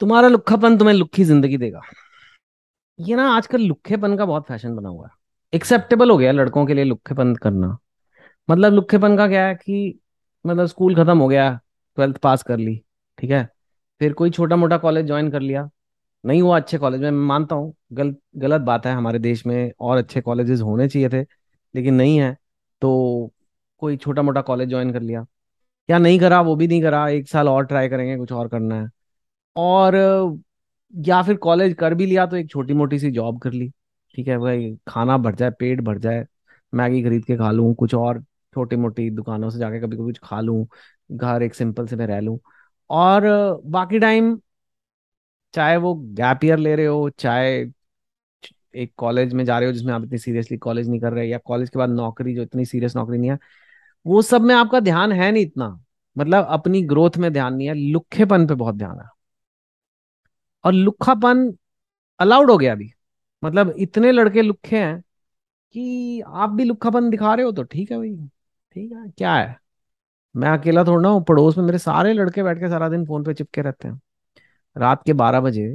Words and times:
तुम्हारा 0.00 0.28
लुक्खापन 0.28 0.76
तुम्हें 0.78 0.94
लुक्खी 0.94 1.24
ज़िंदगी 1.24 1.56
देगा। 1.56 1.80
ये 2.98 3.16
ना 3.16 3.28
आजकल 3.30 3.60
लुक्खेपन 3.60 4.16
का 4.16 4.24
बहुत 4.24 4.46
फ़ैशन 4.46 4.74
बना 4.76 4.88
हुआ 4.88 5.06
है। 5.06 5.12
एक्सेप्टेबल 5.52 6.10
हो 6.10 6.16
गया 6.18 6.32
लड़कों 6.32 6.64
के 6.66 6.74
लिए 6.74 6.84
लुक्खेपन 6.84 7.34
करना। 7.34 7.76
मतलब 8.48 8.72
लुक्खेपन 8.72 9.16
का 9.16 9.26
क्या 9.28 9.46
है 9.46 9.54
कि 9.54 10.00
मतलब 10.44 10.66
स्कूल 10.66 10.94
खत्म 10.94 11.18
हो 11.18 11.28
गया 11.28 11.50
ट्वेल्थ 11.98 12.16
पास 12.18 12.42
कर 12.42 12.58
ली 12.58 12.80
ठीक 13.18 13.30
है? 13.30 13.48
फिर 14.00 14.12
कोई 14.12 14.30
छोटा 14.30 14.56
मोटा 14.56 14.76
कॉलेज 14.78 15.06
ज्वाइन 15.06 15.30
कर 15.30 15.40
लिया। 15.40 15.68
नहीं 16.24 16.42
हुआ 16.42 16.56
अच्छे 16.56 16.78
कॉलेज 16.78 17.00
में 17.00 17.10
मैं 17.10 17.26
मानता 17.26 17.54
हूँ 17.54 17.74
गल, 17.92 18.14
गलत 18.36 18.60
बात 18.60 18.86
है 18.86 18.92
हमारे 18.94 19.18
देश 19.18 19.44
में 19.46 19.72
और 19.80 19.96
अच्छे 19.96 20.20
कॉलेजेस 20.20 20.60
होने 20.60 20.88
चाहिए 20.88 21.08
थे 21.08 21.20
लेकिन 21.74 21.94
नहीं 21.94 22.16
है। 22.18 22.36
तो 22.82 23.32
कोई 23.82 23.96
छोटा 23.96 24.22
मोटा 24.22 24.40
कॉलेज 24.42 24.68
ज्वाइन 24.68 24.92
कर 24.92 25.00
लिया। 25.02 25.24
या 25.88 25.98
नहीं 25.98 26.18
करा 26.20 26.40
वो 26.40 26.54
भी 26.56 26.66
नहीं 26.68 26.82
करा 26.82 27.08
एक 27.08 27.28
साल 27.28 27.48
और 27.48 27.66
ट्राई 27.66 27.88
करेंगे 27.88 28.16
कुछ 28.16 28.32
और 28.32 28.48
करना 28.48 28.80
है। 28.82 28.88
और, 29.56 29.96
या 30.94 31.22
फिर 31.22 31.36
कॉलेज 31.38 31.74
कर 31.74 31.94
भी 31.94 32.06
लिया 32.06 32.26
तो 32.26 32.36
एक 32.36 32.50
छोटी 32.50 32.74
मोटी 32.74 32.98
सी 32.98 33.10
जॉब 33.10 33.40
कर 33.40 33.52
ली। 33.52 33.68
ठीक 34.14 34.28
है 34.28 34.38
भाई, 34.38 34.76
खाना 34.88 35.16
भर 35.18 35.34
जाए, 35.34 35.50
पेट 35.50 35.80
भर 35.80 35.98
जाए, 35.98 36.26
मैगी 36.72 37.02
खरीद 37.02 37.24
के 37.24 37.36
खा 37.36 37.50
लूँ, 37.50 37.74
कुछ 37.74 37.94
और 37.94 38.22
छोटी 38.54 38.76
मोटी 38.76 39.08
दुकानों 39.10 39.50
से 39.50 39.58
जाके 39.58 39.80
कभी 39.80 39.96
कभी 39.96 40.04
कुछ 40.04 40.18
खा 40.24 40.40
लूँ, 40.40 40.66
घर 41.12 41.42
एक 41.42 41.54
सिंपल 41.54 41.86
से 41.86 41.96
मैं 41.96 42.06
रह 42.06 42.20
लूँ। 42.20 42.38
और, 42.90 43.22
बाकी 43.66 43.98
टाइम 43.98 44.38
चाहे 45.54 45.76
वो 45.76 45.94
गैप 45.94 46.44
ईयर 46.44 46.58
ले 46.58 46.74
रहे 46.76 46.86
हो, 46.86 47.08
चाहे 47.10 47.64
एक 48.74 48.92
कॉलेज 48.96 49.32
में 49.34 49.44
जा 49.44 49.58
रहे 49.58 49.68
हो 49.68 49.72
जिसमें 49.72 49.92
आप 49.94 50.04
इतनी 50.04 50.18
सीरियसली 50.18 50.56
कॉलेज 50.58 50.88
नहीं 50.88 51.00
कर 51.00 51.12
रहे, 51.12 51.26
या 51.28 51.38
कॉलेज 51.38 51.70
के 51.70 51.78
बाद 51.78 51.90
नौकरी, 51.90 52.34
जो 52.34 52.42
इतनी 52.42 52.64
सीरियस 52.64 52.96
नौकरी 52.96 53.18
नहीं 53.18 53.30
है, 53.30 53.38
वो 54.06 54.22
सब 54.22 54.42
में 54.42 54.54
आपका 54.54 54.80
ध्यान 54.80 55.12
है 55.12 55.30
नहीं 55.32 55.42
इतना। 55.42 55.68
मतलब 56.16 56.46
अपनी 56.50 56.82
ग्रोथ 56.84 57.16
में 57.18 57.32
ध्यान 57.32 57.54
नहीं 57.54 57.68
है 57.68 57.74
लुखेपन 57.74 58.46
पे 58.46 58.54
बहुत 58.54 58.74
ध्यान 58.74 59.00
है। 59.00 59.06
और 60.64 60.72
लुक्खापन 60.72 61.52
अलाउड 62.20 62.50
हो 62.50 62.56
गया 62.58 62.72
अभी। 62.72 62.90
मतलब 63.42 63.74
इतने 63.78 64.12
लड़के 64.12 64.42
लुखे 64.42 64.78
हैं 64.78 65.00
कि 65.74 66.20
आप 66.22 66.50
भी 66.50 66.64
लुखापन 66.64 67.10
दिखा 67.10 67.34
रहे 67.34 67.46
हो 67.46 67.52
तो 67.52 67.62
ठीक 67.64 67.90
है 67.92 67.98
भाई। 67.98 68.16
ठीक 68.76 68.92
है, 68.92 69.08
क्या 69.18 69.34
है? 69.36 69.58
मैं 70.34 70.50
अकेला 70.50 70.84
थोड़ा 70.84 71.10
हूँ, 71.10 71.24
पड़ोस 71.24 71.58
में 71.58 71.64
मेरे 71.64 71.78
सारे 71.78 72.12
लड़के 72.12 72.42
बैठ 72.42 72.58
के 72.60 72.68
सारा 72.68 72.88
दिन 72.88 73.06
फ़ोन 73.06 73.24
पे 73.24 73.34
चिपके 73.34 73.62
रहते 73.62 73.88
हैं। 73.88 74.00
रात 74.76 75.04
के 75.06 75.12
बारह 75.14 75.40
बजे 75.40 75.68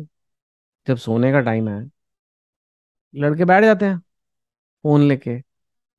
जब 0.87 0.97
सोने 0.97 1.31
का 1.31 1.39
टाइम 1.41 1.69
है, 1.69 1.81
लड़के 3.13 3.45
बैठ 3.45 3.63
जाते 3.63 3.85
हैं, 3.85 3.97
फ़ोन 4.83 5.01
लेके 5.01 5.37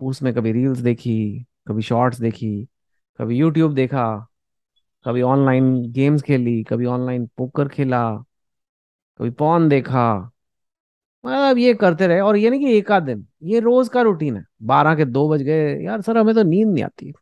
उसमें 0.01 0.33
कभी 0.35 0.53
रील्स 0.53 0.79
देखी, 0.79 1.47
कभी 1.69 1.83
शॉर्ट्स 1.83 2.21
देखी, 2.21 2.69
कभी 3.19 3.39
यूट्यूब 3.39 3.75
देखा, 3.75 4.07
कभी 5.07 5.23
ऑनलाइन 5.23 5.75
गेम्स 5.93 6.23
खेली, 6.23 6.63
कभी 6.65 6.87
ऑनलाइन 6.87 7.27
पोकर 7.39 7.69
खेला 7.69 8.03
कभी 9.19 9.31
पॉन 9.31 9.69
देखा। 9.69 10.31
मतलब 11.27 11.59
ये 11.59 11.75
करते 11.75 12.07
रहे 12.07 12.21
और 12.21 12.37
ये 12.37 12.51
नहीं 12.51 12.61
कि 12.61 12.79
एक 12.79 12.93
आध 12.93 13.03
दिन, 13.03 13.27
ये 13.43 13.61
रोज 13.61 13.89
का 13.89 14.03
रूटीन 14.03 14.37
है। 14.37 14.45
बारह 14.63 14.95
के 14.95 15.05
दो 15.05 15.29
बज 15.29 15.43
गए, 15.43 15.83
यार 15.83 16.01
सर 16.01 16.19
हमें 16.19 16.35
तो 16.35 16.43
नींद 16.43 16.69
नहीं 16.69 16.85
आती। 16.85 17.13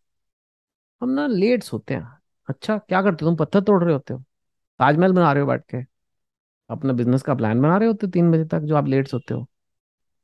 हम 1.03 1.11
ना 1.11 1.27
लेट 1.27 1.63
सोते 1.63 1.95
हैं। 1.95 2.19
अच्छा 2.49 2.79
क्या 2.79 3.03
करते 3.03 3.25
हो? 3.25 3.31
तुम 3.31 3.37
पत्थर 3.37 3.61
तोड़ 3.61 3.85
रहे 3.85 3.93
होते 3.93 4.15
हो। 4.15 4.21
ताजमहल 4.79 5.13
बना 5.13 5.33
रहे 5.33 5.41
हो 5.41 5.49
बैठ 5.49 5.63
के। 5.65 5.77
अपना 6.71 6.93
बिज़नेस 6.93 7.23
का 7.23 7.35
प्लान 7.35 7.61
बना 7.63 7.77
रहे 7.77 7.89
होते 7.89 8.07
हो 8.07 8.11
तीन 8.11 8.33
बजे 8.33 8.45
तक 8.45 8.61
जो 8.61 8.77
आप 8.77 8.87
लेट 8.87 9.09
सोते 9.09 9.35
हो? 9.35 9.47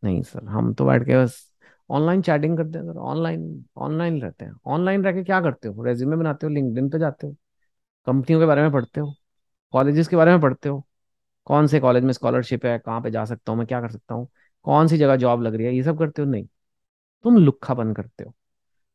नहीं 0.04 0.22
सर, 0.22 0.44
हम 0.44 0.74
तो 0.74 0.84
बैठ 0.84 1.02
के 1.02 1.24
बस 1.24 1.54
ऑनलाइन 1.90 2.22
चैटिंग 2.22 2.56
करते 2.56 2.78
हैं 2.78 2.84
सर। 2.86 2.98
ऑनलाइन 2.98 3.64
ऑनलाइन 3.76 4.22
रहते 4.22 4.44
हैं। 4.44 4.52
ऑनलाइन 4.66 5.04
रह 5.04 5.12
के 5.12 5.24
क्या 5.24 5.40
करते 5.40 5.68
हो? 5.68 5.84
रेज्यूमे 5.84 6.16
बनाते 6.16 6.46
हो, 6.46 6.52
लिंक्डइन 6.52 6.90
पे 6.90 6.98
जाते 6.98 7.26
हो? 7.26 7.32
कंपनियों 8.06 8.40
के 8.40 8.46
बारे 8.46 8.62
में 8.62 8.72
पढ़ते 8.72 9.00
हो? 9.00 9.14
कॉलेजेस 9.72 10.08
के 10.08 10.16
बारे 10.16 10.30
में 10.30 10.40
पढ़ते 10.40 10.68
हो? 10.68 10.86
कौन 11.44 11.66
से 11.66 11.80
कॉलेज 11.80 12.04
में 12.04 12.12
स्कॉलरशिप 12.12 12.66
है, 12.66 12.78
कहाँ 12.78 13.00
पे 13.00 13.10
जा 13.10 13.24
सकता 13.24 13.52
हूँ, 13.52 13.58
मैं 13.58 13.66
क्या 13.66 13.80
कर 13.80 13.90
सकता 13.90 14.14
हूँ, 14.14 14.28
कौन 14.62 14.88
सी 14.88 14.98
जगह 14.98 15.16
जॉब 15.16 15.42
लग 15.42 15.54
रही 15.54 15.66
है, 15.66 15.74
ये 15.76 15.82
सब 15.82 15.98
करते 15.98 16.22
हो? 16.22 16.28
नहीं। 16.28 16.44
तुम 17.24 17.36
लुक्खापन 17.36 17.92
करते 17.94 18.24
हो। 18.24 18.34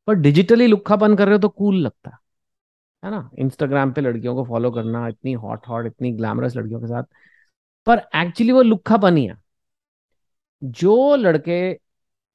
पर 0.08 0.14
डिजिटली 0.16 0.68
लुक्खापन 0.68 1.16
कर 1.16 1.26
रहे 1.26 1.36
हो 1.36 1.40
तो 1.40 1.50
कूल 1.50 1.76
लगता 1.76 2.10
है। 2.10 3.12
ना? 3.12 3.30
इंस्टाग्राम 3.40 3.92
पे 3.94 4.02
लड़कियों 4.02 4.36
को 4.36 4.46
फॉलो 4.46 4.72
करना, 4.72 5.08
इतनी 5.08 5.34
हॉट 5.34 5.68
हॉट 5.68 5.86
इतनी 5.86 6.12
ग्लैमरस 6.12 6.56
लड़कियों 6.58 6.80
के 6.82 6.88
साथ। 6.88 7.04
पर 7.86 7.98
एक्चुअली 8.16 8.52
वो 8.52 8.62
लुक्खापन 8.62 9.18
ही 9.18 9.26
है। 9.26 9.38
जो 10.64 11.16
लड़के 11.16 11.80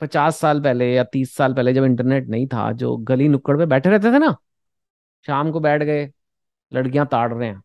पचास 0.00 0.36
साल 0.36 0.60
पहले 0.62 0.94
या 0.94 1.04
तीस 1.04 1.36
साल 1.36 1.54
पहले 1.54 1.74
जब 1.74 1.84
इंटरनेट 1.84 2.28
नहीं 2.28 2.46
था, 2.46 2.72
जो 2.72 2.96
गली 2.96 3.28
नुक्कड़ 3.28 3.58
पे 3.58 3.66
बैठे 3.66 3.90
रहते 3.90 4.12
थे 4.12 4.18
ना, 4.18 4.36
शाम 5.26 5.52
को 5.52 5.60
बैठ 5.60 5.82
गए, 5.82 6.10
लड़कियाँ 6.74 7.06
ताड़ 7.06 7.34
रहे 7.34 7.48
हैं। 7.48 7.62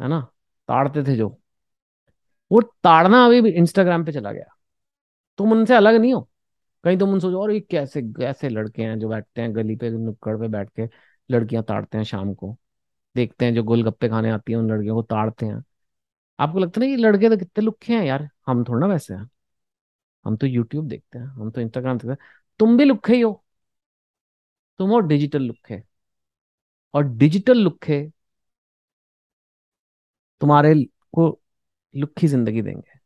है 0.00 0.08
ना? 0.08 0.20
ताड़ते 0.68 1.02
थे 1.04 1.16
जो। 1.16 1.41
वो 2.52 2.60
ताड़ना 2.62 3.24
अभी 3.26 3.40
भी 3.40 3.50
इंस्टाग्राम 3.50 4.04
पे 4.04 4.12
चला 4.12 4.32
गया। 4.32 4.56
तुम 5.38 5.52
उनसे 5.52 5.76
अलग 5.76 5.94
नहीं 5.94 6.14
हो। 6.14 6.28
कहीं 6.84 6.98
तुम 6.98 7.12
उनसे 7.12 7.26
और 7.26 7.52
ये 7.52 7.60
कैसे 7.60 8.02
कैसे 8.02 8.48
लड़के 8.48 8.82
हैं 8.82 8.98
जो 9.00 9.08
बैठते 9.08 9.42
हैं 9.42 9.56
गली 9.56 9.76
पे, 9.76 9.90
नुक्कड़ 9.90 10.36
पे 10.38 10.48
बैठ 10.48 10.70
के 10.70 10.88
लड़कियाँ 11.30 11.64
ताड़ते 11.64 11.98
हैं 11.98 12.04
शाम 12.04 12.34
को। 12.34 12.56
देखते 13.16 13.44
हैं 13.44 13.54
जो 13.54 13.62
गोलगप्पे 13.64 14.08
खाने 14.08 14.30
आती 14.30 14.52
हैं 14.52 14.58
उन 14.58 14.70
लड़कियों 14.70 14.94
को 14.96 15.02
ताड़ते 15.02 15.46
हैं। 15.46 15.62
आपको 16.40 16.58
लगता 16.58 16.80
है 16.80 16.86
ना 16.86 16.90
ये 16.92 16.96
लड़के 16.96 17.28
तो 17.28 17.36
कितने 17.36 17.64
लुक्खे 17.64 17.94
हैं 17.94 18.04
यार? 18.04 18.28
हम 18.46 18.64
थोड़ा 18.64 18.86
ना 18.86 18.92
वैसे 18.94 19.14
हैं। 19.14 19.30
हम 20.26 20.36
तो 20.36 20.46
यूट्यूब 20.46 20.88
देखते 20.88 21.18
हैं, 21.18 21.26
हम 21.26 21.50
तो 21.50 21.60
इंस्टाग्राम 21.60 21.96
देखते 21.98 22.10
हैं। 22.10 22.18
तुम 22.58 22.76
भी 22.78 22.84
लुक्खे 22.84 23.14
ही 23.14 23.20
हो। 23.20 23.44
तुम 24.78 24.90
हो 24.90 25.00
डिजिटल 25.00 25.42
लुक्खे। 25.42 25.82
और 26.94 27.04
डिजिटल 27.04 27.58
लुक्खे 27.58 28.10
तुम्हारे 30.40 30.74
को 31.12 31.41
लुक्खी 31.94 32.26
ज़िंदगी 32.28 32.62
देंगे। 32.62 33.00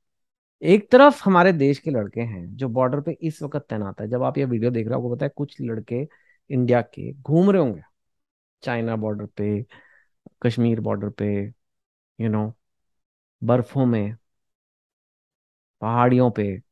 एक 0.63 0.91
तरफ़ 0.93 1.23
हमारे 1.25 1.53
देश 1.53 1.79
के 1.79 1.91
लड़के 1.91 2.21
हैं 2.21 2.47
जो 2.57 2.69
बॉर्डर 2.71 3.01
पे 3.01 3.13
इस 3.23 3.43
वक्त 3.43 3.67
तैनात 3.71 4.01
है। 4.01 4.09
जब 4.09 4.23
आप 4.23 4.39
ये 4.39 4.45
वीडियो 4.45 4.71
देख 4.71 4.89
रहे 4.89 5.01
हो 5.01 5.15
पता 5.15 5.27
है 5.27 5.31
कुछ 5.37 5.57
लड़के 5.61 6.07
इंडिया 6.51 6.81
के 6.85 7.13
घूम 7.15 7.51
रहे 7.51 7.63
होंगे। 7.63 7.83
चाइना 8.63 8.97
बॉर्डर 8.97 9.27
पे 9.37 9.65
कश्मीर 10.43 10.81
बॉर्डर 10.81 11.11
पे 11.13 11.29
यू 12.19 12.29
नो 12.31 12.53
बर्फों 13.43 13.87
में, 13.87 14.17
पहाड़ियों 15.83 16.31
पे, 16.31 16.63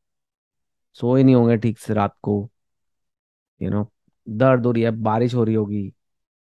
सोए 0.97 1.23
नहीं 1.23 1.35
होंगे 1.35 1.57
ठीक 1.57 1.79
से 1.79 1.95
रात 1.95 2.17
को 2.23 2.39
यू 3.61 3.71
नो 3.71 3.87
दर्द 4.27 4.67
हो 4.67 4.73
रही 4.73 4.83
है, 4.83 4.91
बारिश 4.93 5.35
हो 5.35 5.45
रही 5.45 5.55
होगी 5.55 5.93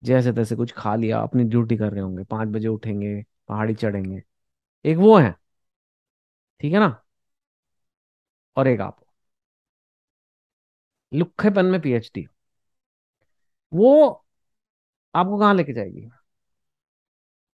जैसे 0.02 0.32
तैसे 0.32 0.56
कुछ 0.56 0.72
खा 0.72 0.94
लिया, 0.96 1.20
अपनी 1.20 1.44
ड्यूटी 1.44 1.76
कर 1.76 1.92
रहे 1.92 2.00
होंगे, 2.00 2.24
पाँच 2.24 2.48
बजे 2.48 2.68
उठेंगे, 2.68 3.22
पहाड़ी 3.48 3.74
चढ़ेंगे। 3.74 4.22
एक 4.84 4.98
वो 4.98 5.16
है। 5.18 5.34
ठीक 6.62 6.72
है 6.72 6.78
ना? 6.80 6.90
और 8.56 8.68
एक 8.68 8.80
आप। 8.80 8.96
लुखेपन 11.12 11.66
में 11.66 11.80
पीएचडी 11.80 12.26
वो 13.72 13.92
आपको 15.14 15.38
कहाँ 15.38 15.54
लेके 15.54 15.72
जाएगी? 15.72 16.08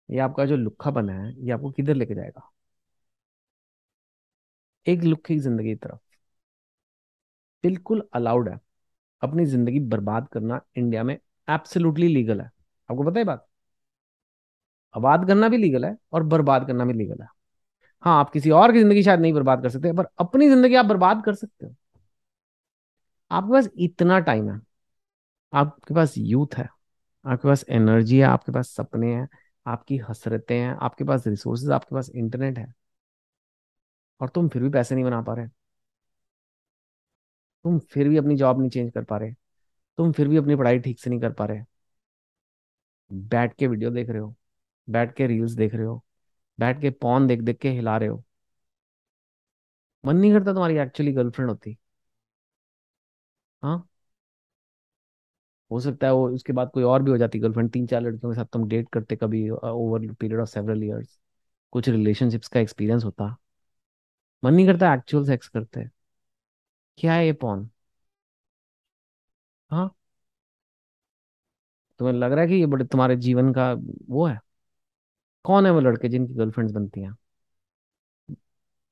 ये 0.09 0.19
आपका 0.21 0.45
जो 0.47 0.57
लुक्खापन 0.57 1.09
है, 1.11 1.33
ये 1.39 1.51
आपको 1.53 1.71
किधर 1.71 1.95
लेके 1.95 2.15
जाएगा? 2.15 2.49
एक 4.87 5.03
लुक्खी 5.05 5.39
ज़िंदगी 5.39 5.69
की 5.69 5.75
तरफ़। 5.77 5.99
बिल्कुल 7.65 8.03
अलाउड 8.15 8.49
है। 8.49 8.59
अपनी 9.23 9.45
ज़िंदगी 9.47 9.81
बर्बाद 9.89 10.29
करना 10.29 10.61
इंडिया 10.77 11.05
में 11.05 11.15
एब्सोल्युटली 11.49 12.09
लीगल 12.09 12.41
है। 12.41 12.51
आपको 12.91 13.05
पता 13.05 13.19
है 13.19 13.25
बात? 13.27 13.47
आबाद 14.95 15.27
करना 15.27 15.49
भी 15.49 15.57
लीगल 15.59 15.85
है 15.85 15.97
और 16.13 16.23
बर्बाद 16.27 16.67
करना 16.67 16.85
भी 16.85 16.93
लीगल 16.95 17.23
है। 17.23 17.29
हाँ 18.05 18.19
आप 18.21 18.31
किसी 18.31 18.51
और 18.51 18.73
की 18.73 18.79
ज़िंदगी 18.79 19.03
शायद 19.03 19.21
नहीं 19.21 19.33
बर्बाद 19.33 19.63
कर 19.63 19.69
सकते, 19.71 19.93
पर 19.93 20.07
अपनी 20.19 20.49
ज़िंदगी 20.49 20.75
आप 20.75 20.87
बर्बाद 20.87 21.23
कर 21.25 21.35
सकते 21.35 21.67
हो। 21.67 21.75
आपके 23.31 23.53
पास 23.53 23.69
इतना 23.79 24.19
टाइम 24.21 24.51
है। 24.51 24.61
आपके 25.53 25.95
पास 25.95 26.15
यूथ 26.19 26.55
है। 26.59 26.69
आपके 27.25 27.49
पास 27.49 27.65
एनर्जी 27.71 28.19
है। 28.19 28.25
आपके 28.25 28.53
पास 28.53 28.71
सपने 28.71 29.15
हैं। 29.15 29.29
आपकी 29.67 29.97
हसरतें 30.01 30.59
हैं। 30.59 30.77
आपके 30.83 31.05
पास 31.05 31.27
रिसोर्सेज 31.27 31.71
आपके 31.71 31.95
पास 31.95 32.11
इंटरनेट 32.11 32.59
है। 32.59 32.73
और 34.21 34.29
तुम 34.29 34.49
फिर 34.49 34.63
भी 34.63 34.69
पैसे 34.71 34.95
नहीं 34.95 35.05
बना 35.05 35.21
पा 35.23 35.35
रहे। 35.35 35.49
तुम 37.65 37.79
फिर 37.93 38.09
भी 38.09 38.17
अपनी 38.17 38.37
जॉब 38.37 38.61
नहीं 38.61 38.71
चेंज 38.71 38.91
कर 38.93 39.05
पा 39.05 39.17
रहे। 39.19 39.33
तुम 39.99 40.13
फिर 40.13 40.29
भी 40.29 40.37
अपनी 40.37 40.57
पढ़ाई 40.57 40.79
ठीक 40.81 41.01
से 41.01 41.11
नहीं 41.11 41.21
कर 41.21 41.33
पा 41.33 41.45
रहे। 41.47 41.63
बैठ 43.11 43.55
के 43.55 43.67
वीडियो 43.67 43.91
देख 43.91 44.09
रहे 44.11 44.19
हो। 44.19 44.35
बैठ 44.89 45.15
के 45.17 45.27
रील्स 45.27 45.53
देख 45.53 45.75
रहे 45.75 45.87
हो। 45.87 46.03
बैठ 46.59 46.81
के 46.81 46.91
पॉन 46.93 47.27
देख 47.27 47.41
देख 47.43 47.59
के 47.59 47.71
हिला 47.71 47.97
रहे 47.99 48.09
हो। 48.09 48.23
मन 50.05 50.17
नहीं 50.17 50.33
करता 50.33 50.53
तुम्हारी 50.53 50.77
एक्चुअली 50.79 51.13
गर्लफ्रेंड 51.13 51.51
होती। 51.51 51.77
हाँ? 53.63 53.83
हो 55.71 55.79
सकता 55.81 56.07
है 56.07 56.13
वो, 56.13 56.29
उसके 56.31 56.53
बाद 56.53 56.71
कोई 56.71 56.83
और 56.85 57.03
भी 57.03 57.11
हो 57.11 57.17
जाती 57.19 57.39
गर्लफ्रेंड 57.39 57.71
तीन 57.73 57.87
चार 57.87 58.01
लड़कियों 58.03 58.33
के 58.33 58.37
साथ 58.37 58.45
तुम 58.53 58.67
डेट 58.69 58.89
करते 58.93 59.17
कभी 59.17 59.49
over 59.51 60.13
period 60.15 60.41
of 60.41 60.49
several 60.49 60.83
years 60.85 61.19
कुछ 61.73 61.89
रिलेशनशिप्स 61.89 62.49
का 62.49 62.61
एक्सपीरियंस 62.61 63.05
होता। 63.05 63.37
मन 64.43 64.55
नहीं 64.55 64.67
करता 64.67 64.93
एक्चुअल 64.95 65.25
सेक्स 65.27 65.49
करते। 65.49 65.89
क्या 66.99 67.15
है 67.15 67.27
ये 67.27 67.33
पॉन? 67.35 67.69
हाँ? 69.71 69.89
तुम्हें 72.01 72.15
लग 72.15 72.33
रहा 72.33 72.43
है 72.43 72.49
कि 72.49 72.55
ये 72.55 72.67
बड़े, 72.67 72.85
तुम्हारे 72.85 73.17
जीवन 73.19 73.53
का 73.53 73.73
वो 74.09 74.27
है? 74.27 74.39
कौन 75.45 75.67
है 75.67 75.73
वो 75.73 75.81
लड़के 75.81 76.09
जिनकी 76.09 76.35
गर्लफ्रेंड्स 76.35 76.75
बनती 76.75 77.01
हैं? 77.03 77.17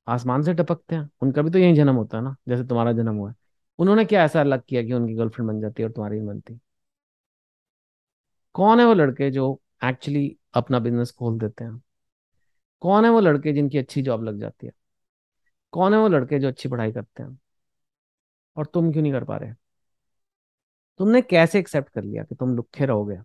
आसमान 0.06 0.43
से 0.43 0.55
टपकते 0.55 0.94
हैं। 0.94 1.11
उनका 1.23 1.43
भी 1.43 1.50
तो 1.50 1.58
यही 1.58 1.75
जन्म 1.76 1.94
होता 1.97 2.19
है 2.19 2.25
ना, 2.25 2.37
जैसे 2.49 2.64
तुम्हारा 2.64 2.93
जन्म 2.93 3.14
हुआ 3.17 3.31
है। 3.31 3.35
उन्होंने 3.79 4.05
क्या 4.05 4.25
ऐसा 4.25 4.41
अलग 4.41 4.62
किया 4.69 4.82
कि 4.82 4.93
उनकी 4.93 5.14
गर्लफ्रेंड 5.14 5.50
बन 5.50 5.61
जाती 5.61 5.82
है 5.82 5.88
और 5.88 5.93
तुम्हारी 5.93 6.20
बनती? 6.20 6.61
कौन 8.55 8.81
है 8.81 8.87
वो 8.87 8.94
लड़के 8.94 9.31
जो 9.31 9.61
एक्चुअली 9.85 10.37
अपना 10.55 10.79
बिज़नेस 10.79 11.11
खोल 11.11 11.38
देते 11.38 11.64
हैं? 11.64 11.82
कौन 12.81 13.05
है 13.05 13.11
वो 13.11 13.20
लड़के 13.20 13.52
जिनकी 13.52 13.79
अच्छी 13.79 14.02
जॉब 14.02 14.25
लग 14.25 14.41
जाती 14.41 14.67
है? 14.67 14.73
कौन 15.73 15.94
है 15.94 16.00
वो 16.00 16.08
लड़के 16.08 16.38
जो 16.38 16.49
अच्छी 16.49 16.69
पढ़ाई 16.69 16.93
करते 16.93 17.23
हैं? 17.23 17.38
और 18.56 18.67
तुम 18.67 18.93
क्यों 18.93 19.02
नहीं 19.02 19.12
कर 19.12 19.25
पा 19.25 19.37
रहे? 19.37 19.55
तुमने 20.99 21.23
कैसे 21.23 21.58
एक्सेप्ट 21.58 21.88
कर 21.88 22.02
लिया 22.05 22.25
कि 22.25 22.35
तुम 22.35 22.56
लुखे 22.56 22.87
रहोगे? 22.87 23.19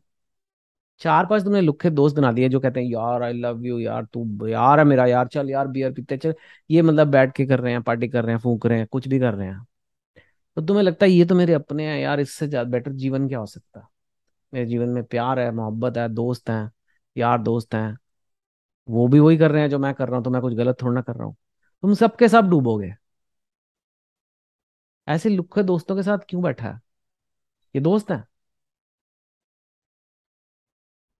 चार 1.02 1.26
पाँच 1.26 1.44
तुमने 1.44 1.62
लुखे 1.62 1.90
दोस्त 1.90 2.16
बना 2.16 2.32
दिए 2.32 2.50
जो 2.50 2.60
कहते 2.60 2.80
हैं, 2.80 2.88
यार 2.88 3.24
आई 3.24 3.34
लव 3.34 3.66
यू 3.66 3.80
यार, 3.80 4.06
तू 4.06 4.48
यार 4.48 4.80
है 4.80 4.86
मेरा, 4.86 5.06
यार, 5.06 5.28
चल 5.28 5.50
यार 5.50 5.68
बियर 5.68 5.94
पीते, 5.94 6.18
चल। 6.18 6.34
ये 6.70 6.82
मतलब 6.82 7.08
बैठ 7.08 7.36
के 7.36 7.46
कर 7.46 7.60
रहे 7.60 7.72
हैं 7.74 7.82
पार्टी 7.84 8.08
कर 8.08 8.24
रहे 8.26 8.36
हैं, 8.36 8.40
फूक 8.42 8.66
रहे 8.66 8.78
हैं, 8.78 8.88
कुछ 8.88 9.08
भी 9.08 9.20
कर 9.20 9.34
रहे 9.34 9.48
हैं। 9.48 9.60
तो 10.58 10.62
तुम्हें 10.62 10.84
लगता 10.84 11.06
है 11.06 11.12
ये 11.12 11.26
तो 11.26 11.36
मेरे 11.36 11.54
अपने 11.54 11.88
हैं, 11.88 12.00
यार, 12.00 12.20
इससे 12.20 12.48
ज़्यादा 12.48 12.70
बेटर 12.72 12.92
जीवन 12.94 13.28
क्या 13.28 13.40
हो 13.40 13.46
सकता? 13.46 13.80
है 13.80 13.88
मेरे 14.54 14.66
जीवन 14.66 14.90
में 14.90 15.04
प्यार 15.04 15.40
है, 15.40 15.52
मोहब्बत 15.52 15.98
है, 15.98 16.10
दोस्त 16.10 16.50
हैं, 16.50 16.72
यार, 17.16 17.42
दोस्त 17.42 17.76
हैं। 17.76 17.98
वो 18.88 19.08
भी 19.08 19.20
वही 19.20 19.38
कर 19.38 19.52
रहे 19.52 19.62
हैं 19.62 19.70
जो 19.70 19.80
मैं 19.80 19.94
कर 19.94 20.08
रहा 20.08 20.16
हूँ 20.16 20.24
तो 20.24 20.30
मैं 20.30 20.42
कुछ 20.42 20.54
गलत 20.54 20.78
थोड़ा 20.82 20.94
ना 20.94 21.02
कर 21.02 21.16
रहा 21.16 21.26
हूँ। 21.28 21.36
तुम 21.84 21.94
सबके 21.96 22.28
सब 22.30 22.50
डूबोगे। 22.50 22.94
ऐसे 25.08 25.30
लुखे 25.30 25.64
दोस्तों 25.64 25.96
के 25.96 26.04
साथ 26.04 26.18
क्यों 26.30 26.42
बैठा 26.44 26.68
है? 26.70 26.80
ये 27.76 27.82
दोस्त 27.82 28.12
है। 28.12 28.24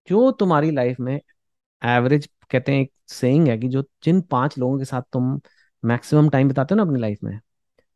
जो 0.08 0.30
तुम्हारी 0.32 0.70
लाइफ 0.70 1.00
में 1.00 1.14
एवरेज 1.82 2.28
कहते 2.50 2.72
हैं 2.72 2.80
एक 2.80 2.92
सेइंग 3.08 3.48
है 3.48 3.56
कि 3.58 3.68
जो 3.68 3.82
जिन 4.04 4.20
पाँच 4.22 4.58
लोगों 4.58 4.78
के 4.78 4.84
साथ 4.84 5.02
तुम 5.12 5.40
मैक्सिमम 5.82 6.28
टाइम 6.28 6.48
बिताते 6.48 6.74
हो 6.74 6.76
ना 6.76 6.82
अपनी 6.82 7.00
लाइफ 7.00 7.18
में, 7.24 7.38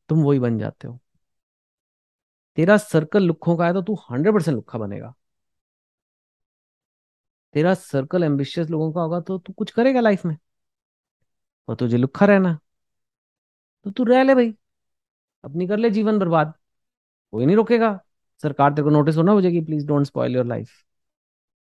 तुम 0.09 0.23
वही 0.25 0.39
बन 0.39 0.59
जाते 0.59 0.89
हो। 0.89 0.99
तेरा 2.57 2.77
सर्कल 2.77 3.23
लुखों 3.23 3.57
का 3.57 3.67
है 3.67 3.73
तो 3.73 3.83
तू 3.83 3.95
हंड्रेड 4.11 4.35
परसेंट 4.35 4.55
लुखा 4.55 4.79
बनेगा। 4.79 5.15
तेरा 7.55 7.75
सर्कल 7.75 8.25
एम्बिशियस 8.25 8.71
लोगों 8.71 8.93
का 8.93 9.01
होगा 9.01 9.21
तो 9.21 9.39
तू 9.39 9.53
कुछ 9.53 9.71
करेगा 9.71 10.01
लाइफ 10.01 10.25
में। 10.27 10.37
और 11.69 11.77
तुझे 11.77 11.97
लुखा 11.97 12.27
रहना। 12.27 12.59
तो 13.85 13.91
तू 13.91 14.05
रह 14.05 14.23
ले 14.23 14.35
भाई। 14.35 14.53
अपनी 15.45 15.67
कर 15.69 15.79
ले 15.79 15.91
जीवन 15.91 16.19
बर्बाद। 16.19 16.53
कोई 17.33 17.47
नहीं 17.47 17.57
रोकेगा। 17.57 17.99
सरकार 18.43 18.71
तेरे 18.71 18.83
को 18.83 18.91
नोटिस 18.91 19.17
होना 19.17 19.33
हो 19.33 19.41
जाएगी। 19.41 19.61
Please 19.61 19.87
don't 19.87 20.07
spoil 20.07 20.37
your 20.37 20.47
life 20.47 20.71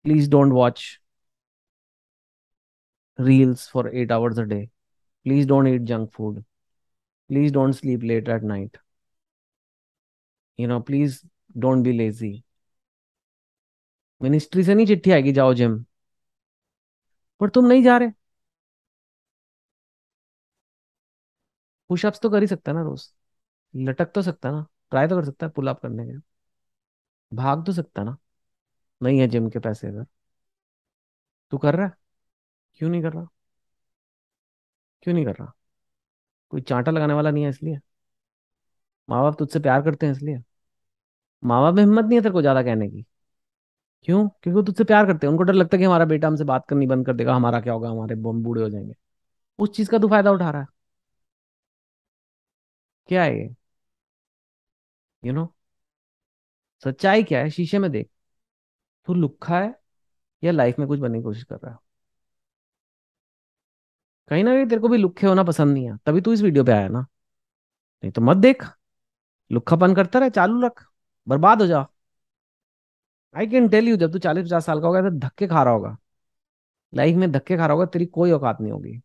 please 0.10 0.30
don't 0.32 0.52
watch 0.54 0.84
reels 3.20 3.68
for 3.72 3.88
eight 3.96 4.12
hours 4.12 4.40
a 4.40 4.44
day 4.44 4.60
please 5.26 5.48
don't 5.48 5.68
eat 5.68 5.82
junk 5.88 6.10
food 6.14 6.44
please 7.30 7.54
don't 7.54 7.76
sleep 7.76 8.04
late 8.04 8.30
at 8.30 8.44
night 8.46 8.78
you 10.60 10.68
know 10.68 10.80
please 10.90 11.20
don't 11.58 11.84
be 11.84 11.92
lazy 11.94 12.32
ministry 14.22 14.64
से 14.64 14.74
नहीं 14.76 14.86
चिट्ठी 14.88 15.12
आएगी, 15.12 15.32
जाओ 15.34 15.54
gym 15.54 15.78
पर 17.42 17.50
तुम 17.50 17.66
नहीं 17.68 17.84
जा 17.84 17.98
रहे. 17.98 18.10
पुशअप्स 21.90 22.20
तो 22.22 22.30
कर 22.30 22.42
ही 22.42 22.48
सकता 22.48 22.74
ना 22.74 22.82
रोज. 22.84 23.10
लटक 23.74 24.12
तो 24.16 24.22
सकता 24.22 24.52
ना. 24.52 24.66
ट्राई 24.92 25.08
तो 25.08 25.16
कर 25.18 25.26
सकता 25.26 25.46
है 25.46 25.52
पुल 25.56 25.68
अप 25.70 25.82
करने 25.82 26.06
के 26.08 26.20
भाग 27.32 27.66
तो 27.66 27.72
सकता 27.74 28.04
ना. 28.04 28.18
नहीं 29.02 29.20
है 29.20 29.28
जिम 29.28 29.50
के 29.50 29.60
पैसे 29.60 29.88
अगर 29.88 30.06
तू 31.52 31.58
कर 31.58 31.76
रहा 31.76 31.86
है? 31.88 31.94
क्यों 32.80 32.90
नहीं 32.90 33.02
कर 33.04 33.14
रहा? 33.14 33.28
क्यों 35.04 35.14
नहीं 35.16 35.26
कर 35.26 35.36
रहा? 35.36 35.52
कोई 36.52 36.62
चांटा 36.64 36.92
लगाने 36.92 37.14
वाला 37.14 37.32
नहीं 37.32 37.44
है 37.44 37.50
इसलिए। 37.50 37.80
माँ 39.10 39.22
बाप 39.24 39.38
तुझसे 39.40 39.60
प्यार 39.60 39.82
करते 39.82 40.06
हैं 40.06 40.14
इसलिए। 40.14 40.42
माँ 41.44 41.62
बाप 41.62 41.74
में 41.74 41.84
हिम्मत 41.84 42.06
नहीं 42.06 42.18
है 42.18 42.22
तेरे 42.24 42.34
को 42.34 42.42
ज़्यादा 42.42 42.62
कहने 42.64 42.88
की। 42.90 43.06
क्यों? 44.08 44.28
क्योंकि 44.28 44.52
वो 44.52 44.62
तुझसे 44.62 44.84
प्यार 44.84 45.06
करते 45.06 45.28
हैं। 45.28 45.32
उनको 45.32 45.44
डर 45.44 45.54
लगता 45.54 45.78
है 45.78 45.80
कि 45.80 45.86
हमारा 45.86 46.06
बेटा 46.06 46.28
हमसे 46.28 46.44
बात 46.46 46.66
करनी 46.70 46.88
बंद 46.88 47.06
कर 47.06 47.14
देगा। 47.14 47.36
हमारा 47.36 47.62
क्या 47.62 47.74
होगा? 47.74 47.90
हमारे 47.90 48.16
बम 48.18 48.44
बूढ़े 48.44 48.62
हो 48.64 48.70
जाएँगे। 48.70 48.94
उस 49.60 49.72
चीज़ 49.72 49.90
का 49.92 50.00
तू 50.00 50.10
फ़ायदा 50.10 50.32
उठा 50.32 50.50
रहा 50.52 50.62
है। 50.62 50.68
क्या 53.10 53.24
है 53.24 53.38
ये? 53.38 53.50
यू 55.24 55.34
नो 55.34 55.46
सच्चाई 56.84 57.24
क्या 57.24 57.40
है? 57.40 57.50
शीशे 57.50 57.80
में 57.80 57.90
देख। 57.92 58.10
तू 59.10 59.14
लुक्खा 59.16 59.60
है 59.60 59.80
या 60.44 60.52
लाइफ 60.52 60.80
में 60.80 60.88
कुछ 60.88 61.00
बनने 61.00 61.18
की 61.18 61.24
कोशिश 61.24 61.44
कर 61.44 61.56
रहा 61.56 61.72
है? 61.72 61.78
कहीं 64.30 64.44
ना 64.44 64.56
कहीं 64.56 64.66
तेरे 64.66 64.82
को 64.82 64.88
भी 64.88 64.98
लुक्खे 64.98 65.28
होना 65.28 65.44
पसंद 65.44 65.74
नहीं 65.74 65.86
है। 65.92 65.98
तभी 66.06 66.22
तू 66.22 66.34
इस 66.34 66.42
वीडियो 66.42 66.64
पे 66.64 66.72
आया 66.72 66.88
ना। 66.88 67.00
नहीं 68.04 68.12
तो 68.12 68.22
मत 68.22 68.38
देख। 68.38 68.64
लुक्खापन 69.52 69.96
करता 69.96 70.20
रहे, 70.20 70.30
चालू 70.30 70.62
रख। 70.62 70.86
बर्बाद 71.28 71.62
हो 71.62 71.68
जा। 71.68 71.88
आई 73.38 73.48
कैन 73.48 73.70
टेल 73.70 73.88
यू 73.90 73.98
जब 73.98 74.12
तू 74.12 74.20
चालीस 74.20 74.46
पचास 74.46 74.66
साल 74.66 74.82
का 74.82 74.88
होगा 74.88 75.02
तो 75.02 75.10
धक्के 75.10 75.48
खा 75.48 75.64
रहा 75.64 75.74
होगा। 75.74 75.98
लाइफ 76.96 77.16
में 77.16 77.32
धक्के 77.32 77.58
खा 77.58 77.66
रहा 77.66 77.74
होगा, 77.74 77.86
तेरी 77.86 78.06
कोई 78.06 78.32
औकात 78.32 78.62
नहीं 78.62 78.72
होगी। 78.72 79.00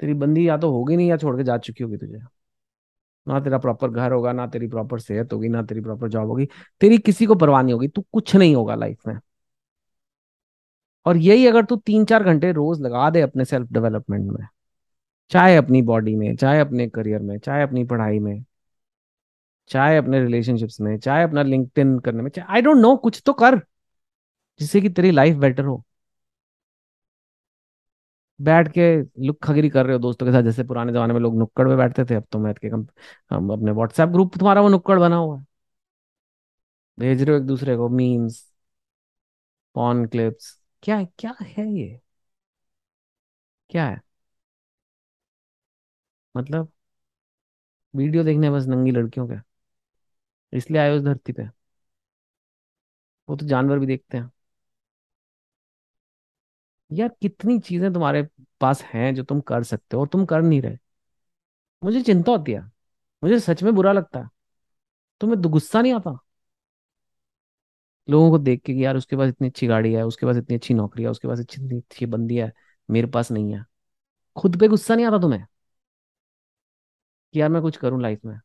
तेरी 0.00 0.14
बंदी 0.14 0.48
या 0.48 0.56
तो 0.56 0.70
होगी 0.72 0.96
नहीं 0.96 1.08
या 1.08 1.16
छोड़ 1.16 1.36
के 1.36 1.44
जा 1.44 1.58
चुकी 1.58 1.84
होगी 1.84 1.96
तुझे। 1.96 2.18
ना 3.26 3.40
तेरा 3.40 3.58
प्रॉपर 3.58 3.90
घर 3.90 4.12
होगा, 4.12 4.32
ना 4.32 4.46
तेरी 4.46 4.66
प्रॉपर 4.68 5.00
सेहत 5.00 5.32
होगी, 5.32 5.48
ना 5.48 5.62
तेरी 5.62 5.80
प्रॉपर 5.80 6.08
जॉब 6.08 6.28
होगी, 6.28 6.48
तेरी 6.80 6.98
किसी 6.98 7.26
को 7.26 7.34
परवाह 7.34 7.62
नहीं 7.62 7.72
होगी, 7.74 7.88
तू 7.88 8.04
कुछ 8.12 8.34
नहीं 8.36 8.54
होगा 8.56 8.74
लाइफ 8.74 9.06
में। 9.08 9.18
और 11.06 11.16
यही 11.16 11.46
अगर 11.46 11.64
तू 11.64 11.76
तीन 11.76 12.04
चार 12.04 12.24
घंटे 12.24 12.52
रोज 12.52 12.80
लगा 12.80 13.08
दे 13.10 13.20
अपने 13.20 13.44
सेल्फ 13.44 13.72
डेवलपमेंट 13.72 14.30
में, 14.30 14.46
चाहे 15.30 15.56
अपनी 15.56 15.82
बॉडी 15.82 16.14
में, 16.16 16.34
चाहे 16.36 16.60
अपने 16.60 16.88
करियर 16.88 17.20
में, 17.20 17.38
चाहे 17.38 17.62
अपनी 17.62 17.84
पढ़ाई 17.84 18.18
में, 18.18 18.44
चाहे 19.70 19.96
अपने 19.96 20.20
रिलेशनशिप्स 20.20 20.80
में, 20.80 20.96
चाहे 20.98 21.24
अपना 21.24 21.42
लिंक 21.42 21.70
करने 22.04 22.22
में 22.22 22.30
आई 22.40 22.62
डोंट 22.62 22.76
नो 22.76 22.96
कुछ 22.96 23.22
तो 23.26 23.32
कर, 23.32 23.56
जिससे 24.60 24.80
कि 24.80 24.88
तेरी 24.88 25.10
लाइफ 25.10 25.36
बेटर 25.36 25.64
हो। 25.64 25.82
बैठ 28.42 28.68
के 28.68 28.82
लुक 29.26 29.38
खगरी 29.44 29.68
कर 29.70 29.84
रहे 29.86 29.92
हो 29.92 29.98
दोस्तों 29.98 30.26
के 30.26 30.32
साथ। 30.32 30.42
जैसे 30.42 30.64
पुराने 30.64 30.92
जमाने 30.92 31.14
में 31.14 31.20
लोग 31.20 31.36
नुक्कड़ 31.38 31.68
में 31.68 31.76
बैठते 31.76 32.04
थे, 32.04 32.14
अब 32.14 32.24
तो 32.32 32.38
मैं 32.38 32.54
के 32.54 32.70
कम, 32.70 32.86
हम 33.30 33.50
अपने 33.52 33.72
व्हाट्सएप 33.72 34.08
ग्रुप 34.08 34.36
तुम्हारा 34.38 34.60
वो 34.60 34.68
नुक्कड़ 34.68 34.98
बना 34.98 35.16
हुआ 35.16 35.38
है। 35.38 35.46
भेज 36.98 37.22
रहे 37.22 37.36
हो 37.36 37.40
एक 37.42 37.46
दूसरे 37.46 37.76
को 37.76 37.88
मीम्स 37.88 38.42
पॉन 39.74 40.06
क्लिप्स 40.06 40.58
क्या 40.82 40.96
है 40.96 41.08
क्या 41.18 41.34
है 41.42 41.68
ये? 41.72 42.00
क्या 43.70 43.86
है? 43.88 44.00
मतलब 46.34 46.68
वीडियो 47.94 48.24
देखने 48.24 48.50
बस 48.50 48.66
नंगी 48.66 48.90
लड़कियों 48.90 49.26
के। 49.28 49.36
इसलिए 50.52 50.80
आए 50.80 50.90
उस 50.90 51.02
धरती 51.02 51.32
पे। 51.32 51.48
वो 53.28 53.36
तो 53.36 53.46
जानवर 53.46 53.78
भी 53.78 53.86
देखते 53.86 54.18
हैं। 54.18 54.30
यार 56.92 57.08
कितनी 57.22 57.58
चीज़ें 57.58 57.92
तुम्हारे 57.92 58.22
पास 58.60 58.82
हैं 58.84 59.14
जो 59.14 59.22
तुम 59.24 59.40
कर 59.40 59.62
सकते 59.64 59.96
हो 59.96 60.00
और 60.02 60.08
तुम 60.08 60.24
कर 60.26 60.42
नहीं 60.42 60.60
रहे। 60.62 60.76
मुझे 61.82 62.00
चिंता 62.02 62.32
होती 62.32 62.52
है। 62.52 62.60
मुझे 63.22 63.38
सच 63.40 63.62
में 63.62 63.74
बुरा 63.74 63.92
लगता 63.92 64.20
है। 64.20 64.28
तुम्हें 65.20 65.40
गुस्सा 65.42 65.82
नहीं 65.82 65.92
आता? 65.94 66.18
लोगों 68.08 68.30
को 68.30 68.38
देख 68.38 68.60
के 68.62 68.72
यार 68.72 68.96
उसके 68.96 69.16
पास 69.16 69.28
इतनी 69.28 69.48
अच्छी 69.48 69.66
गाड़ी 69.66 69.92
है, 69.94 70.02
उसके 70.06 70.26
पास 70.26 70.36
इतनी 70.36 70.56
अच्छी 70.56 70.74
नौकरी 70.74 71.02
है, 71.02 71.08
उसके 71.10 71.28
पास 71.28 71.40
इतनी 71.40 71.78
अच्छी 71.78 72.06
बंदी 72.06 72.36
है, 72.36 72.52
मेरे 72.88 73.06
पास 73.06 73.30
नहीं 73.32 73.54
है। 73.54 73.64
खुद 74.36 74.60
पे 74.60 74.68
गुस्सा 74.68 74.94
नहीं 74.94 75.06
आता 75.06 75.18
तुम्हें? 75.18 75.46
कि 77.34 77.40
यार 77.40 77.48
मैं 77.48 77.62
कुछ 77.62 77.76
करूँ 77.76 78.00
लाइफ 78.02 78.24
में। 78.24 78.38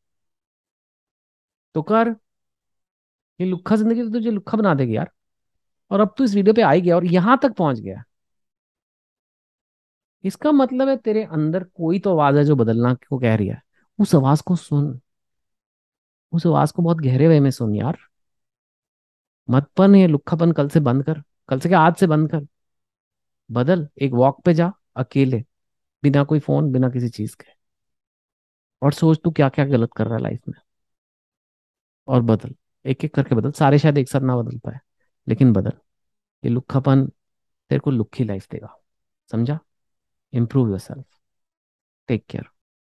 तो 1.75 1.81
कर। 1.81 2.15
ये 3.39 3.45
लुखा 3.47 3.75
ज़िंदगी 3.75 4.03
तो 4.03 4.09
तुझे 4.09 4.31
लुखा 4.31 4.57
बना 4.57 4.73
देगी 4.73 4.95
यार। 4.95 5.11
और 5.91 5.99
अब 5.99 6.13
तू 6.17 6.23
इस 6.23 6.35
वीडियो 6.35 6.53
पे 6.53 6.61
आ 6.61 6.71
ही 6.71 6.81
गया 6.81 6.95
और 6.95 7.05
यहाँ 7.05 7.39
तक 7.43 7.53
पहुँच 7.53 7.79
गया। 7.79 8.03
इसका 10.27 10.51
मतलब 10.51 10.89
है 10.89 10.97
तेरे 10.97 11.23
अंदर 11.23 11.63
कोई 11.63 11.99
तो 11.99 12.11
आवाज़ 12.11 12.37
है 12.37 12.43
जो 12.43 12.55
बदलना 12.55 12.93
को 12.93 13.19
कह 13.19 13.35
रही 13.35 13.47
है। 13.47 13.61
उस 13.99 14.15
आवाज़ 14.15 14.43
को 14.43 14.55
सुन। 14.55 15.01
उस 16.31 16.47
आवाज़ 16.47 16.73
को 16.73 16.81
बहुत 16.81 16.97
गहरे 16.97 17.27
वे 17.27 17.39
में 17.39 17.51
सुन 17.51 17.75
यार। 17.75 17.97
मतपन 19.49 19.95
ये 19.95 20.07
लुक्खापन 20.07 20.51
कल 20.51 20.69
से 20.69 20.79
बंद 20.79 21.03
कर। 21.05 21.23
कल 21.49 21.59
से 21.59 21.69
क्या 21.69 21.79
आज 21.79 21.95
से 21.95 22.07
बंद 22.07 22.31
कर। 22.31 22.47
बदल, 23.51 23.89
एक 24.01 24.11
वॉक 24.11 24.41
पे 24.41 24.53
जा, 24.53 24.73
अकेले। 24.95 25.45
बिना 26.03 26.23
कोई 26.23 26.39
फ़ोन, 26.39 26.71
बिना 26.71 26.89
किसी 26.89 27.09
चीज़ 27.09 27.35
के। 27.35 27.51
और 28.81 28.93
सोच 28.93 29.19
तू 29.23 29.31
क्या 29.31 29.49
क्या 29.49 29.65
गलत 29.65 29.89
कर 29.97 30.05
रहा 30.05 30.15
है 30.15 30.21
लाइफ 30.21 30.39
में। 30.49 30.59
और 32.07 32.21
बदल 32.21 32.55
एक 32.85 33.05
एक 33.05 33.15
करके 33.15 33.35
बदल। 33.35 33.51
सारे 33.51 33.79
शायद 33.79 33.97
एक 33.97 34.09
साथ 34.09 34.19
ना 34.19 34.37
बदल 34.37 34.57
पाए। 34.57 34.79
लेकिन 35.27 35.53
बदल, 35.53 35.71
ये 36.43 36.49
लुक्खापन 36.49 37.07
तेरे 37.69 37.79
को 37.79 37.91
लुखी 37.91 38.23
लाइफ 38.23 38.47
देगा। 38.51 38.79
समझा? 39.31 39.59
Improve 40.31 40.69
yourself. 40.69 41.05
Take 42.07 42.27
care. 42.27 42.45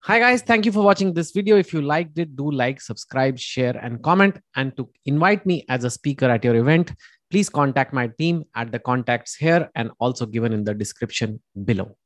Hi 0.04 0.20
guys, 0.20 0.42
thank 0.42 0.66
you 0.66 0.72
for 0.72 0.84
watching 0.84 1.14
this 1.14 1.32
video. 1.32 1.58
If 1.58 1.74
you 1.74 1.82
liked 1.82 2.18
it, 2.18 2.36
do 2.36 2.50
like, 2.50 2.80
subscribe, 2.82 3.38
share, 3.38 3.76
and 3.78 4.02
comment. 4.02 4.38
And 4.56 4.76
to 4.78 4.90
invite 5.06 5.46
me 5.46 5.66
as 5.68 5.84
a 5.84 5.90
speaker 5.90 6.30
at 6.30 6.44
your 6.44 6.56
event, 6.56 6.94
please 7.30 7.50
contact 7.50 7.94
my 7.94 8.08
team 8.20 8.46
at 8.56 8.72
the 8.72 8.80
contacts 8.80 9.36
here 9.36 9.70
and 9.76 9.92
also 10.00 10.26
given 10.26 10.54
in 10.54 10.64
the 10.64 10.74
description 10.74 11.42
below 11.66 11.98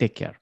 take 0.00 0.16
care 0.16 0.39